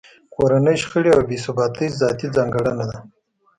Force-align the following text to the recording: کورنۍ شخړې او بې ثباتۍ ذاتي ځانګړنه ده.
کورنۍ 0.33 0.75
شخړې 0.83 1.11
او 1.15 1.21
بې 1.27 1.37
ثباتۍ 1.43 1.87
ذاتي 2.01 2.27
ځانګړنه 2.35 2.85
ده. 2.91 2.97